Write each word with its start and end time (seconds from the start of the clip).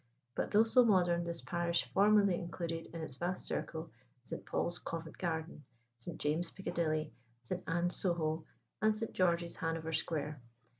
But 0.33 0.49
though 0.49 0.63
so 0.63 0.83
modern, 0.83 1.25
this 1.25 1.41
parish 1.41 1.85
formerly 1.93 2.33
included 2.33 2.87
in 2.87 3.01
its 3.01 3.17
vast 3.17 3.45
circle 3.45 3.91
St. 4.23 4.43
Paul's 4.47 4.79
Covent 4.79 5.19
Garden, 5.19 5.63
St. 5.99 6.17
James's 6.17 6.51
Piccadilly, 6.51 7.13
St. 7.43 7.63
Anne's 7.67 7.97
Soho, 7.97 8.43
and 8.81 8.97
St. 8.97 9.13
George's 9.13 9.57
Hanover 9.57 9.93
Square. 9.93 10.41